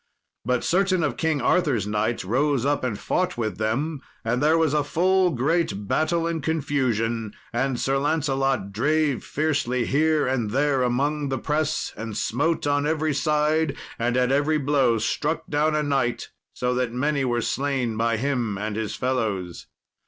But 0.45 0.63
certain 0.63 1.03
of 1.03 1.15
King 1.15 1.41
Arthur's 1.43 1.85
knights 1.85 2.25
rose 2.25 2.65
up 2.65 2.83
and 2.83 2.97
fought 2.97 3.37
with 3.37 3.59
them, 3.59 4.01
and 4.25 4.41
there 4.41 4.57
was 4.57 4.73
a 4.73 4.83
full 4.83 5.29
great 5.29 5.87
battle 5.87 6.25
and 6.25 6.41
confusion. 6.41 7.35
And 7.53 7.79
Sir 7.79 7.99
Lancelot 7.99 8.71
drave 8.71 9.23
fiercely 9.23 9.85
here 9.85 10.25
and 10.25 10.49
there 10.49 10.81
among 10.81 11.29
the 11.29 11.37
press, 11.37 11.93
and 11.95 12.17
smote 12.17 12.65
on 12.65 12.87
every 12.87 13.13
side, 13.13 13.77
and 13.99 14.17
at 14.17 14.31
every 14.31 14.57
blow 14.57 14.97
struck 14.97 15.45
down 15.47 15.75
a 15.75 15.83
knight, 15.83 16.29
so 16.51 16.73
that 16.73 16.91
many 16.91 17.23
were 17.23 17.39
slain 17.41 17.95
by 17.95 18.17
him 18.17 18.57
and 18.57 18.75
his 18.77 18.95
fellows. 18.95 19.67